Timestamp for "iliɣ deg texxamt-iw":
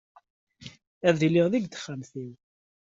1.27-2.31